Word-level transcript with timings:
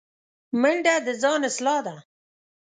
منډه 0.61 0.95
د 1.05 1.07
ځان 1.21 1.41
اصلاح 1.49 1.79
ده 1.85 1.95